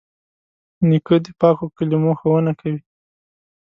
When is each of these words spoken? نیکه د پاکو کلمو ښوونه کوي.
نیکه 0.87 1.15
د 1.25 1.27
پاکو 1.39 1.65
کلمو 1.77 2.11
ښوونه 2.19 2.51
کوي. 2.59 2.81